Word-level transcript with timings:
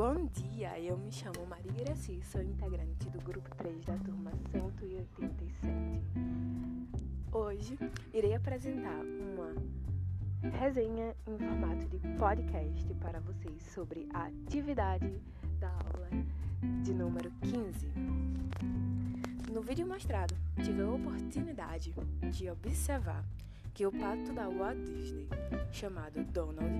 Bom 0.00 0.24
dia, 0.32 0.80
eu 0.80 0.96
me 0.96 1.12
chamo 1.12 1.46
Maria 1.46 1.82
Iraci, 1.82 2.22
sou 2.24 2.40
integrante 2.40 3.10
do 3.10 3.20
grupo 3.20 3.54
3 3.56 3.84
da 3.84 3.98
turma 3.98 4.32
187. 4.50 5.60
Hoje 7.30 7.78
irei 8.14 8.34
apresentar 8.34 8.98
uma 9.04 9.52
resenha 10.56 11.14
em 11.26 11.36
formato 11.36 11.86
de 11.86 11.98
podcast 12.16 12.94
para 12.94 13.20
vocês 13.20 13.62
sobre 13.74 14.08
a 14.14 14.28
atividade 14.28 15.20
da 15.58 15.68
aula 15.68 16.08
de 16.82 16.94
número 16.94 17.30
15. 17.42 17.92
No 19.52 19.60
vídeo 19.60 19.86
mostrado, 19.86 20.34
tive 20.64 20.80
a 20.80 20.88
oportunidade 20.88 21.94
de 22.30 22.48
observar 22.48 23.22
que 23.80 23.86
o 23.86 23.92
pato 23.92 24.30
da 24.34 24.46
Walt 24.46 24.76
Disney, 24.84 25.26
chamado 25.72 26.22
Donald, 26.34 26.70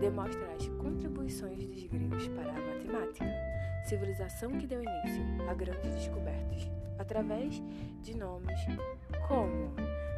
demonstra 0.00 0.50
as 0.54 0.66
contribuições 0.66 1.66
dos 1.66 1.84
gregos 1.84 2.26
para 2.28 2.50
a 2.50 2.58
matemática, 2.58 3.26
civilização 3.84 4.52
que 4.52 4.66
deu 4.66 4.82
início 4.82 5.22
a 5.46 5.52
grandes 5.52 5.94
descobertas, 5.94 6.66
através 6.98 7.62
de 8.00 8.16
nomes 8.16 8.58
como 9.28 9.74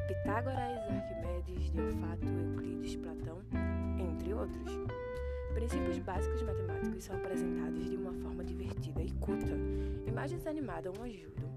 Pitágoras, 0.07 0.79
Arquimedes, 0.89 1.73
Diofato, 1.73 2.25
Euclides, 2.25 2.95
Platão, 2.95 3.43
entre 3.99 4.33
outros. 4.33 4.79
Princípios 5.53 5.99
básicos 5.99 6.43
matemáticos 6.43 7.03
são 7.03 7.17
apresentados 7.17 7.91
de 7.91 7.97
uma 7.97 8.13
forma 8.23 8.45
divertida 8.45 9.03
e 9.03 9.11
culta. 9.15 9.59
Imagens 10.07 10.47
animadas 10.47 10.95
ajudam 11.01 11.50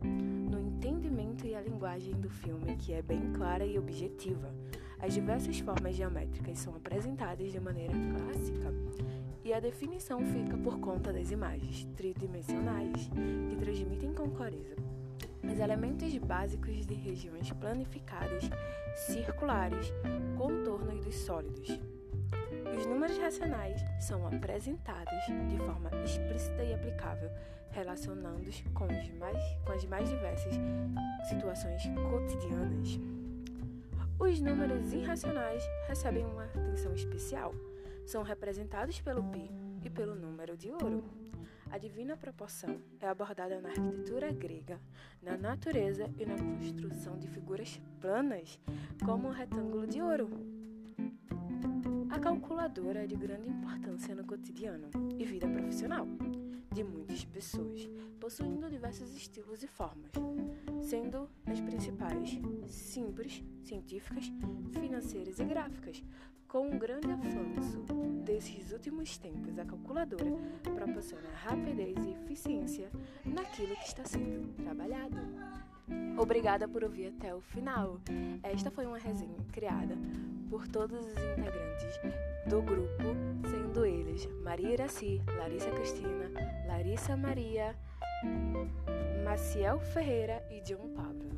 entendimento 1.13 1.45
e 1.45 1.55
a 1.55 1.61
linguagem 1.61 2.13
do 2.19 2.29
filme, 2.29 2.75
que 2.75 2.93
é 2.93 3.01
bem 3.01 3.31
clara 3.33 3.65
e 3.65 3.77
objetiva. 3.77 4.53
As 4.99 5.13
diversas 5.13 5.59
formas 5.59 5.95
geométricas 5.95 6.59
são 6.59 6.75
apresentadas 6.75 7.51
de 7.51 7.59
maneira 7.59 7.93
clássica 7.93 8.73
e 9.43 9.53
a 9.53 9.59
definição 9.59 10.19
fica 10.25 10.57
por 10.57 10.79
conta 10.79 11.13
das 11.13 11.29
imagens 11.29 11.85
tridimensionais 11.95 13.09
que 13.49 13.55
transmitem 13.57 14.13
com 14.13 14.29
clareza 14.31 14.75
os 15.43 15.59
elementos 15.59 16.17
básicos 16.19 16.85
de 16.85 16.93
regiões 16.93 17.51
planificadas, 17.51 18.49
circulares, 18.95 19.93
contornos 20.37 21.03
dos 21.03 21.15
sólidos. 21.15 21.79
Os 22.75 22.85
números 22.85 23.17
racionais 23.17 23.83
são 23.99 24.25
apresentados 24.25 25.25
de 25.49 25.57
forma 25.57 25.91
explícita 26.03 26.63
e 26.63 26.73
aplicável, 26.73 27.29
relacionando-os 27.73 28.61
com, 28.73 28.87
com 29.65 29.71
as 29.71 29.85
mais 29.85 30.09
diversas 30.09 30.53
situações 31.27 31.83
cotidianas. 32.11 32.99
Os 34.19 34.39
números 34.39 34.93
irracionais 34.93 35.63
recebem 35.87 36.25
uma 36.25 36.45
atenção 36.45 36.93
especial. 36.93 37.53
São 38.05 38.23
representados 38.23 39.01
pelo 39.01 39.23
pi 39.23 39.49
e 39.83 39.89
pelo 39.89 40.15
número 40.15 40.55
de 40.55 40.69
ouro. 40.69 41.03
A 41.71 41.77
divina 41.79 42.15
proporção 42.15 42.79
é 43.01 43.07
abordada 43.07 43.59
na 43.59 43.69
arquitetura 43.69 44.31
grega, 44.31 44.79
na 45.21 45.35
natureza 45.35 46.07
e 46.19 46.25
na 46.25 46.35
construção 46.37 47.17
de 47.17 47.27
figuras 47.27 47.81
planas, 47.99 48.59
como 49.03 49.29
o 49.29 49.31
retângulo 49.31 49.87
de 49.87 49.99
ouro. 49.99 50.29
A 52.11 52.19
calculadora 52.19 53.03
é 53.03 53.07
de 53.07 53.15
grande 53.15 53.49
importância 53.49 54.13
no 54.13 54.23
cotidiano 54.23 54.91
e 55.17 55.25
vida 55.25 55.47
profissional 55.47 56.07
de 56.73 56.83
muitas 56.83 57.23
pessoas, 57.23 57.87
possuindo 58.19 58.69
diversos 58.69 59.15
estilos 59.15 59.61
e 59.61 59.67
formas, 59.67 60.11
sendo 60.81 61.29
as 61.45 61.61
principais 61.61 62.39
simples, 62.67 63.43
científicas, 63.63 64.31
financeiras 64.73 65.39
e 65.39 65.45
gráficas. 65.45 66.03
Com 66.47 66.69
um 66.69 66.77
grande 66.77 67.11
avanço 67.11 67.83
desses 68.23 68.71
últimos 68.71 69.17
tempos, 69.17 69.57
a 69.57 69.65
calculadora 69.65 70.31
proporciona 70.63 71.29
rapidez 71.33 71.97
e 72.05 72.11
eficiência 72.11 72.91
naquilo 73.25 73.75
que 73.75 73.87
está 73.87 74.05
sendo 74.05 74.53
trabalhado. 74.63 75.17
Obrigada 76.17 76.67
por 76.67 76.83
ouvir 76.83 77.07
até 77.07 77.33
o 77.33 77.41
final. 77.41 77.99
Esta 78.41 78.71
foi 78.71 78.85
uma 78.85 78.99
resenha 78.99 79.43
criada 79.51 79.97
por 80.49 80.67
todos 80.67 80.99
os 80.99 81.11
integrantes 81.11 81.99
do 82.47 82.61
grupo, 82.61 83.03
sendo 83.49 83.85
eles 83.85 84.27
Maria 84.43 84.73
Iraci, 84.73 85.21
Larissa 85.37 85.71
Cristina, 85.71 86.31
Larissa 86.73 87.15
Maria, 87.15 87.75
Maciel 89.23 89.79
Ferreira 89.79 90.43
e 90.49 90.59
John 90.61 90.89
Pablo. 90.95 91.29